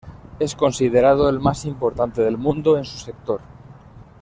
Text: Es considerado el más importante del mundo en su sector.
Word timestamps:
Es 0.39 0.55
considerado 0.55 1.29
el 1.29 1.39
más 1.39 1.63
importante 1.65 2.23
del 2.23 2.35
mundo 2.39 2.75
en 2.75 2.85
su 2.85 2.97
sector. 2.97 3.39